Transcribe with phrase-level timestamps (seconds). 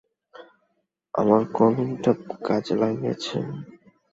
[1.13, 2.11] আমার কলমটা
[2.45, 3.37] কাজে লেগেছে।